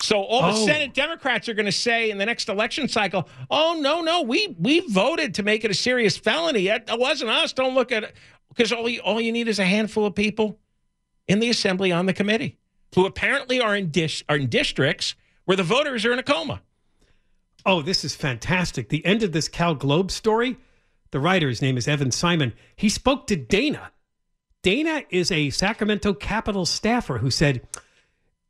[0.00, 0.66] so all the Oh.
[0.66, 4.54] Senate Democrats are going to say in the next election cycle, "Oh no, no, we
[4.58, 6.68] we voted to make it a serious felony.
[6.68, 7.52] It it wasn't us.
[7.52, 8.14] Don't look at it
[8.48, 10.58] because all you, all you need is a handful of people
[11.28, 12.58] in the assembly on the committee
[12.94, 16.62] who apparently are in dis, are in districts where the voters are in a coma."
[17.64, 18.90] Oh, this is fantastic.
[18.90, 20.56] The end of this Cal Globe story,
[21.10, 23.90] the writer, his name is Evan Simon, he spoke to Dana.
[24.62, 27.66] Dana is a Sacramento Capitol staffer who said,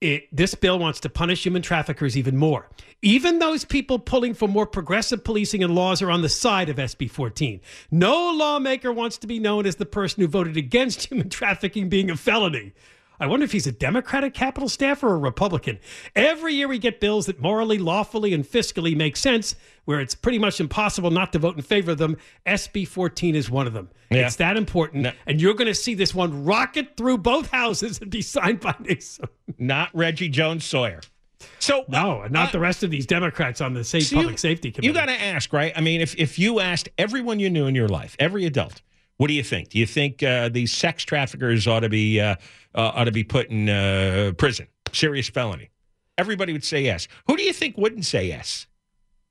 [0.07, 2.69] it, this bill wants to punish human traffickers even more.
[3.03, 6.77] Even those people pulling for more progressive policing and laws are on the side of
[6.77, 7.61] SB 14.
[7.91, 12.11] No lawmaker wants to be known as the person who voted against human trafficking being
[12.11, 12.73] a felony.
[13.19, 15.79] I wonder if he's a Democratic Capitol staffer or a Republican.
[16.15, 20.39] Every year we get bills that morally, lawfully, and fiscally make sense, where it's pretty
[20.39, 22.17] much impossible not to vote in favor of them.
[22.47, 23.89] SB 14 is one of them.
[24.11, 24.27] Yeah.
[24.27, 25.07] It's that important.
[25.27, 28.75] And you're going to see this one rocket through both houses and be signed by
[28.81, 29.27] Nixon.
[29.59, 31.01] Not Reggie Jones Sawyer.
[31.59, 34.17] So No, uh, and not uh, the rest of these Democrats on the safe So
[34.17, 34.89] you- public safety committee.
[34.89, 35.73] You got to ask, right?
[35.77, 38.81] I mean, if if you asked everyone you knew in your life, every adult,
[39.19, 39.71] what do you think?
[39.71, 42.37] Do you think uh, these sex traffickers ought to be uh,
[42.75, 45.71] uh, ought to be put in uh, prison, serious felony?
[46.19, 47.09] Everybody would say yes.
[47.27, 48.67] Who do you think wouldn't say yes?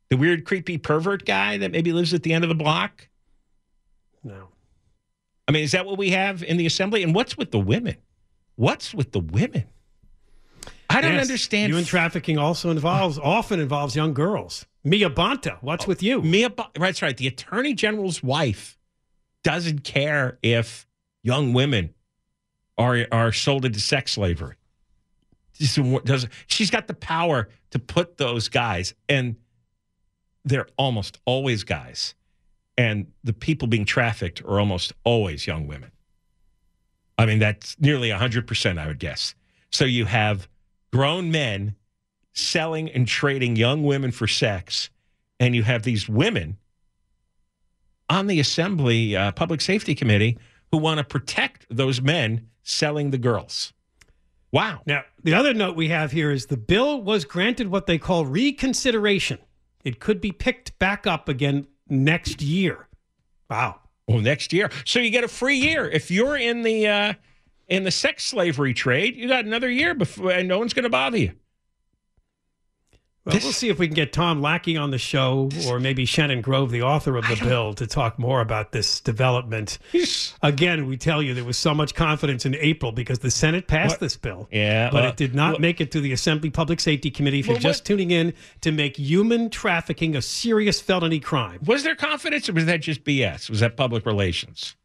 [0.10, 3.08] The weird, creepy pervert guy that maybe lives at the end of the block.
[4.24, 4.50] No.
[5.48, 7.04] I mean, is that what we have in the assembly?
[7.04, 7.96] And what's with the women?
[8.56, 9.66] What's with the women?
[10.90, 11.72] I don't Yes, understand.
[11.72, 14.66] Human trafficking also involves often involves young girls.
[14.84, 16.22] Mia Bonta, what's with you?
[16.22, 17.18] Mia, Bo- that's right.
[17.18, 18.75] The attorney general's wife
[19.46, 20.88] doesn't care if
[21.22, 21.94] young women
[22.80, 24.56] are are sold into sex slavery.
[26.48, 29.36] She's got the power to put those guys, and
[30.44, 32.16] they're almost always guys,
[32.76, 35.92] and the people being trafficked are almost always young women.
[37.18, 39.36] I mean, that's nearly hundred percent, I would guess.
[39.70, 40.50] So you have
[40.92, 41.76] grown men
[42.34, 44.90] selling and trading young women for sex,
[45.40, 46.58] and you have these women
[48.10, 50.38] on the Assembly uh, Public Safety Committee
[50.72, 53.74] who want to protect those men selling the girls.
[54.52, 54.82] Wow.
[54.86, 58.26] Now, the other note we have here is the bill was granted what they call
[58.26, 59.40] reconsideration.
[59.84, 62.88] It could be picked back up again next year.
[63.50, 63.82] Wow.
[64.08, 67.14] Well, next year, so you get a free year if you're in the uh,
[67.68, 69.16] in the sex slavery trade.
[69.16, 71.32] You got another year before, and no one's going to bother you.
[73.26, 76.42] Well, we'll see if we can get Tom Lackey on the show, or maybe Shannon
[76.42, 79.80] Grove, the author of the bill, to talk more about this development.
[80.44, 83.94] Again, we tell you there was so much confidence in April because the Senate passed
[83.94, 84.00] What?
[84.02, 84.48] this bill.
[84.52, 87.40] Yeah, but it did not well- make it to the Assembly Public Safety Committee.
[87.40, 91.82] If you're just what- tuning in to make human trafficking a serious felony crime, Was
[91.82, 93.50] there confidence or was that just BS?
[93.50, 94.76] Was that public relations?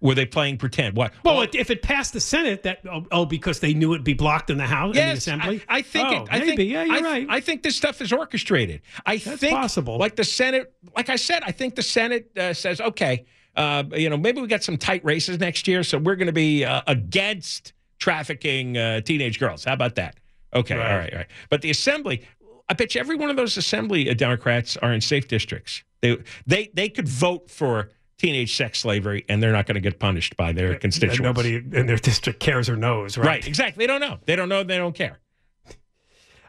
[0.00, 0.96] Were they playing pretend?
[0.96, 1.12] What?
[1.24, 4.14] well, it, if it passed the Senate, that oh, oh, because they knew it'd be
[4.14, 5.62] blocked in the House, in the Assembly.
[5.68, 6.08] I, I think.
[6.08, 6.56] Oh, it, I maybe.
[6.56, 7.26] think, yeah, you're I, right.
[7.28, 8.82] I think this stuff is orchestrated.
[9.06, 9.98] I think possible.
[9.98, 13.24] Like the Senate, like I said, I think the Senate uh, says, okay,
[13.56, 16.32] uh, you know, maybe we got some tight races next year, so we're going to
[16.32, 19.64] be uh, against trafficking uh, teenage girls.
[19.64, 20.16] How about that?
[20.54, 20.90] Okay, Right.
[20.90, 21.28] all right, all right.
[21.50, 22.22] But the Assembly,
[22.68, 25.82] I bet you every one of those Assembly uh, Democrats are in safe districts.
[26.00, 29.98] They they they could vote for teenage sex slavery, and they're not going to get
[29.98, 31.18] punished by their constituents.
[31.18, 33.26] And nobody in their district cares or knows, right?
[33.26, 33.82] Right, exactly.
[33.82, 34.18] They don't know.
[34.26, 34.62] They don't know.
[34.62, 35.18] They don't care.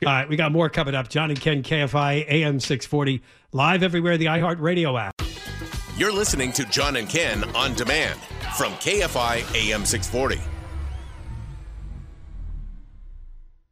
[0.06, 1.08] All right, we got more coming up.
[1.10, 3.22] John and Ken, KFI, AM 640,
[3.54, 5.14] live everywhere, the iHeartRadio app.
[5.98, 8.20] You're listening to John and Ken on demand
[8.58, 10.42] from KFI AM 640.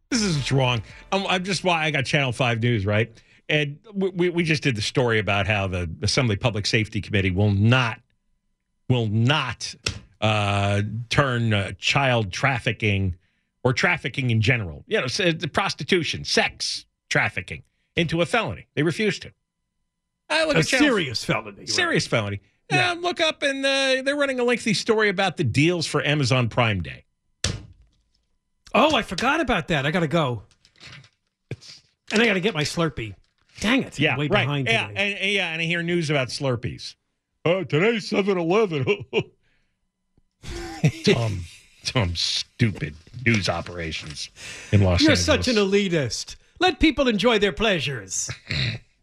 [0.10, 0.82] This is what's wrong.
[1.12, 3.12] I'm, I'm just why I got Channel Five News right,
[3.50, 7.32] and we- we we just did the story about how the Assembly Public Safety Committee
[7.32, 8.00] will not
[8.90, 9.74] will not
[10.22, 13.16] uh, turn uh, child trafficking
[13.64, 17.64] or trafficking in general, you know, s- the prostitution, sex trafficking
[17.96, 18.68] into a felony.
[18.76, 19.32] They refuse to.
[20.30, 21.58] I look A at Channel- serious felony.
[21.60, 21.70] right?
[21.70, 22.40] serious felony.
[22.72, 22.94] Yeah.
[22.98, 26.82] look up and uh, they're running a lengthy story about the deals for Amazon Prime
[26.82, 27.04] Day.
[28.74, 29.86] Oh, I forgot about that.
[29.86, 30.44] I got to go.
[32.12, 33.14] And I got to get my Slurpee.
[33.64, 33.98] Dang it.
[33.98, 34.44] Yeah, I'm way right.
[34.44, 35.02] behind yeah, today.
[35.02, 36.96] and, and- yeah, and I hear news about Slurpees.
[37.46, 38.86] Oh, today's 7-Eleven.
[41.06, 41.46] Tom,
[41.86, 42.96] Tom, stupid
[43.26, 44.30] news operations
[44.74, 45.08] in Los Angeles.
[45.08, 46.36] You're such an elitist.
[46.60, 48.30] Let people enjoy their pleasures.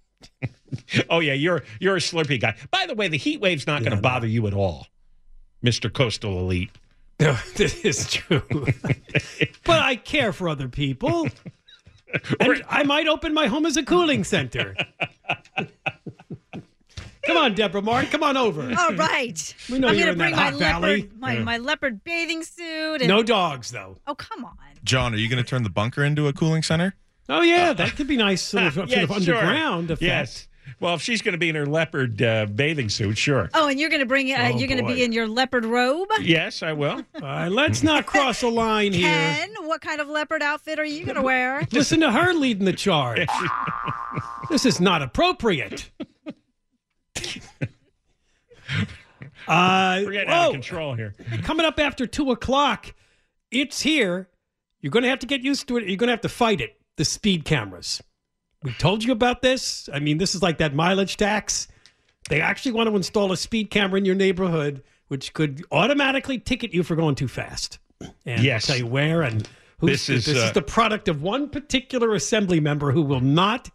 [1.10, 2.54] oh yeah, you're you're a Slurpee guy.
[2.70, 4.86] By the way, the heat wave's not going to bother you at all,
[5.62, 6.70] Mister Coastal Elite.
[7.18, 8.42] No, this is true.
[9.64, 11.28] but I care for other people.
[12.40, 14.74] And I might open my home as a cooling center.
[17.26, 18.62] Come on, Deborah Mark, Come on over.
[18.76, 19.54] All right.
[19.70, 20.96] We know I'm you're gonna in that bring my hot valley.
[21.02, 21.44] leopard, my, Yeah.
[21.44, 23.02] my leopard bathing suit.
[23.02, 23.98] And, No dogs, though.
[24.06, 24.56] Oh, come on.
[24.82, 26.94] John, are you going to turn the bunker into a cooling center?
[27.28, 27.70] Oh, yeah.
[27.70, 28.42] Uh, that could be nice.
[28.42, 29.16] Sort of, sort Yeah, of sure.
[29.36, 30.02] underground effect.
[30.02, 30.48] Yes.
[30.78, 33.50] Well, if she's going to be in her leopard uh, bathing suit, sure.
[33.54, 34.32] Oh, and you're going to bring.
[34.32, 36.08] Uh, Oh, you're going to be in your leopard robe.
[36.20, 37.04] Yes, I will.
[37.16, 39.08] All right, let's not cross a line here.
[39.08, 41.66] Ken, what kind of leopard outfit are you going to wear?
[41.72, 43.26] Listen to her leading the charge.
[44.50, 45.90] this is not appropriate.
[49.48, 51.14] Uh, We're getting out of control here.
[51.42, 52.94] Coming up after two o'clock,
[53.50, 54.28] it's here.
[54.80, 55.88] You're going to have to get used to it.
[55.88, 56.80] You're going to have to fight it.
[56.96, 58.00] The speed cameras.
[58.62, 59.88] We told you about this.
[59.92, 61.68] I mean, this is like that mileage tax.
[62.28, 66.74] They actually want to install a speed camera in your neighborhood, which could automatically ticket
[66.74, 67.78] you for going too fast.
[68.26, 68.68] And Yes.
[68.68, 69.48] I'll tell you where and
[69.78, 73.02] who's This is, this is, is uh, the product of one particular assembly member who
[73.02, 73.70] will not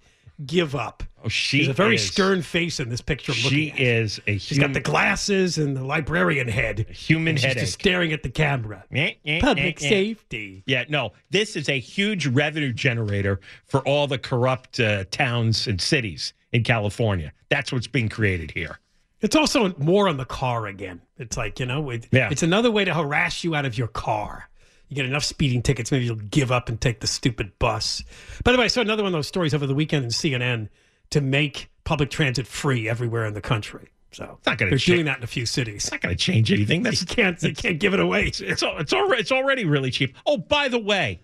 [0.46, 1.04] give up.
[1.24, 3.32] Oh, she She's a very is- stern face in this picture.
[3.32, 6.88] I'm She is a She's got the glasses and the librarian head.
[6.90, 8.84] human she's just staring at the camera.
[8.92, 9.90] Eh, eh, Public eh.
[9.90, 10.64] safety.
[10.66, 15.80] Yeah, no, this is a huge revenue generator for all the corrupt uh, towns and
[15.82, 17.32] cities in California.
[17.50, 18.80] That's what's being created here.
[19.22, 21.02] It's also more on the car again.
[21.18, 22.30] It's like, you know, it, Yeah.
[22.32, 24.50] it's another way to harass you out of your car.
[24.90, 28.04] You get enough speeding tickets, maybe you'll give up and take the stupid bus.
[28.44, 30.70] By the way, I saw another one of those stories over the weekend in CNN
[31.12, 33.90] to make public transit free everywhere in the country.
[34.12, 35.76] So it's not gonna they're cha- doing that in a few cities.
[35.84, 36.84] It's not going to change anything.
[36.84, 38.26] That's You can't, you can't give it away.
[38.28, 40.16] it's al- it's already it's already really cheap.
[40.26, 41.20] Oh, by the way,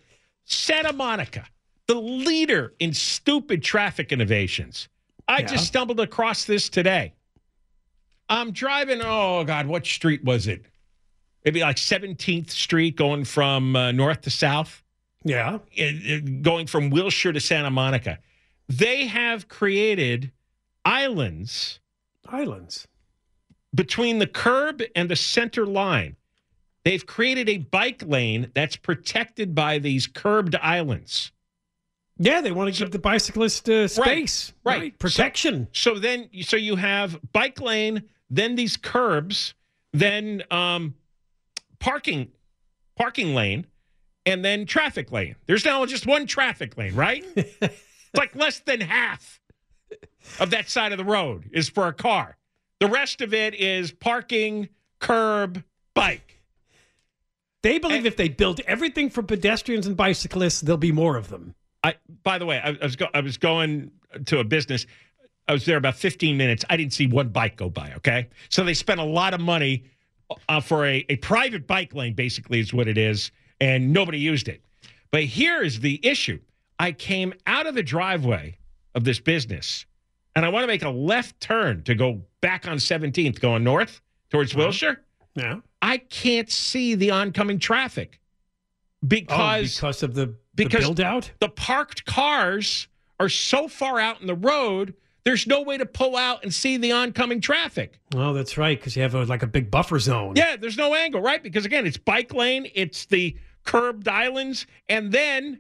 [0.46, 1.46] Santa Monica,
[1.88, 4.90] the leader in stupid traffic innovations.
[5.28, 5.46] I Yeah.
[5.48, 7.14] just stumbled across this today.
[8.30, 9.02] I'm driving.
[9.04, 10.66] Oh God, what street was it?
[11.46, 14.84] Maybe like 17th Street, going from uh, north to south.
[15.24, 15.60] Yeah.
[15.80, 18.20] uh, uh, going from Wilshire to Santa Monica.
[18.68, 20.32] They have created
[20.86, 21.80] islands
[22.28, 22.88] Islands.
[23.76, 26.16] between the curb and the center line.
[26.84, 31.32] They've created a bike lane that's protected by these curbed islands.
[32.18, 34.54] Yeah, they want to give the bicyclist uh, space.
[34.64, 34.98] right.
[34.98, 35.68] Protection.
[35.74, 39.54] So then, so you have bike lane, then these curbs,
[39.94, 40.96] then um,
[41.82, 42.32] parking,
[42.96, 43.68] parking lane,
[44.26, 45.36] and then traffic lane.
[45.48, 47.26] There's now just one traffic lane, right?
[47.36, 47.76] it's
[48.16, 49.42] like less than half
[50.40, 52.38] of that side of the road is for a car.
[52.80, 54.70] The rest of it is parking,
[55.00, 55.64] curb,
[55.94, 56.42] bike.
[57.64, 61.54] They believe if they build everything for pedestrians and bicyclists, there'll be more of them.
[61.84, 63.92] I by the way, I, I was go, I was going
[64.26, 64.88] to a business.
[65.48, 66.64] I was there about 15 minutes.
[66.70, 67.94] I didn't see one bike go by.
[67.98, 69.84] Okay, so they spent a lot of money
[70.50, 74.48] uh, for a, a private bike lane, basically, is what it is, and nobody used
[74.48, 74.62] it.
[75.12, 76.40] But here is the issue:
[76.80, 78.58] I came out of the driveway
[78.96, 79.86] of this business,
[80.36, 84.02] and I want to make a left turn to go back on 17th, going north
[84.30, 85.02] towards Wilshire.
[85.36, 85.60] Yeah.
[85.82, 88.20] I can't see the oncoming traffic
[89.08, 91.32] because oh, because of the, because the build out.
[91.40, 92.88] The parked cars
[93.20, 94.94] are so far out in the road.
[95.24, 98.00] There's no way to pull out and see the oncoming traffic.
[98.16, 100.36] Oh, that's right, because you have a, like a big buffer zone.
[100.36, 101.42] Yeah, there's no angle, right?
[101.44, 105.60] Because again, it's bike lane, it's the curbed islands, and then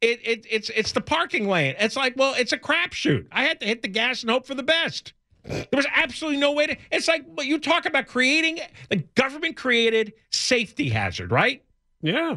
[0.00, 1.74] it, it it's it's the parking lane.
[1.78, 3.26] It's like, well, it's a crapshoot.
[3.32, 5.12] I had to hit the gas and hope for the best.
[5.44, 6.76] There was absolutely no way to.
[6.92, 11.64] It's like what you talk about creating the government created safety hazard, right?
[12.00, 12.36] Yeah.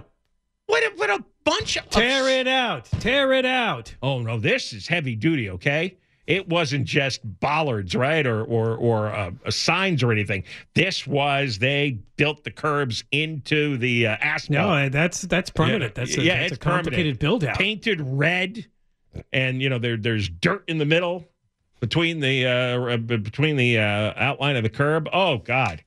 [0.66, 3.93] What a, what a bunch of tear it out, tear it out.
[4.01, 5.51] Oh no, this is heavy duty.
[5.51, 5.97] Okay,
[6.28, 10.43] it wasn't just bollards, right, or or or uh, signs or anything.
[10.73, 14.67] This was they built the curbs into the uh, asphalt.
[14.67, 15.93] No, that's that's permanent.
[15.95, 17.57] Yeah, that's a, yeah, that's it's a complicated build out.
[17.57, 18.65] Painted red,
[19.32, 21.26] and you know there there's dirt in the middle
[21.80, 25.07] between the uh, between the uh, outline of the curb.
[25.13, 25.84] Oh God!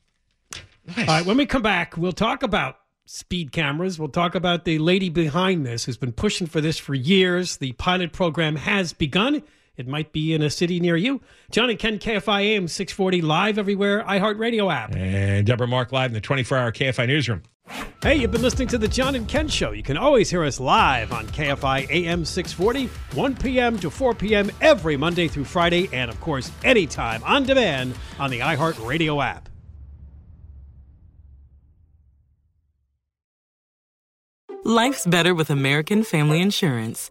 [0.87, 0.99] Nice.
[0.99, 3.99] All right, when we come back, we'll talk about speed cameras.
[3.99, 7.57] We'll talk about the lady behind this who's been pushing for this for years.
[7.57, 9.43] The pilot program has begun.
[9.79, 11.21] It might be in a city near you.
[11.53, 14.93] John and Ken, KFI AM 640, live everywhere, iHeartRadio app.
[14.95, 17.43] And Deborah Mark live in the 24 hour KFI newsroom.
[18.03, 19.71] Hey, you've been listening to The John and Ken Show.
[19.71, 23.79] You can always hear us live on KFI AM 640, 1 p.m.
[23.79, 24.51] to 4 p.m.
[24.61, 29.49] every Monday through Friday, and of course, anytime on demand on the iHeartRadio app.
[34.65, 37.11] Life's better with American Family Insurance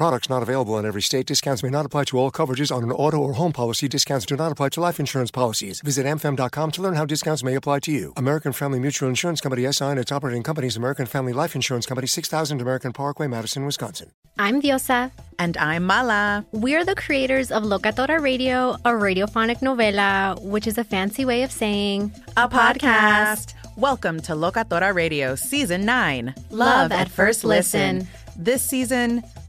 [0.00, 1.26] Products not available in every state.
[1.26, 3.86] Discounts may not apply to all coverages on an auto or home policy.
[3.86, 5.82] Discounts do not apply to life insurance policies.
[5.82, 8.14] Visit amfam.com to learn how discounts may apply to you.
[8.16, 12.06] American Family Mutual Insurance Company SI and its operating companies American Family Life Insurance Company
[12.06, 14.10] 6000 American Parkway, Madison, Wisconsin.
[14.38, 15.10] I'm Diosa.
[15.38, 16.46] And I'm Mala.
[16.52, 21.52] We're the creators of Locatora Radio, a radiophonic novela, which is a fancy way of
[21.52, 23.52] saying a, podcast.
[23.76, 27.98] Welcome to Locatora Radio Season 9 Love, Love at, at, First listen.
[27.98, 28.08] listen.
[28.42, 29.22] This season,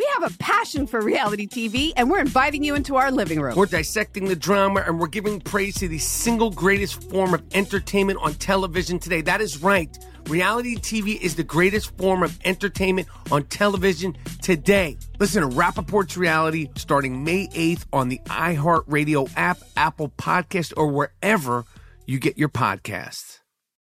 [0.00, 3.54] We have a passion for reality TV, and we're inviting you into our living room.
[3.54, 8.18] We're dissecting the drama, and we're giving praise to the single greatest form of entertainment
[8.22, 9.20] on television today.
[9.20, 9.94] That is right.
[10.26, 14.96] Reality TV is the greatest form of entertainment on television today.
[15.18, 21.66] Listen to Rapaport's Reality starting May 8th on the iHeartRadio app, Apple Podcast, or wherever
[22.06, 23.39] you get your podcasts.